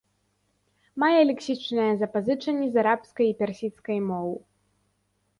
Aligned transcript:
Мае 1.01 1.17
лексічныя 1.31 1.91
запазычанні 2.01 2.67
з 2.77 2.81
арабскай 2.83 3.27
і 3.33 3.35
персідскай 3.43 3.99
моў. 4.09 4.29